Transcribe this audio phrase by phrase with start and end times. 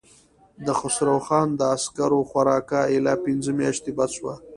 [0.65, 4.35] د خسرو خان د عسکرو خوراکه اېله پنځه مياشتې بس شوه.